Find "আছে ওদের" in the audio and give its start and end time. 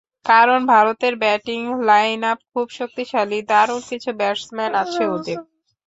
4.83-5.37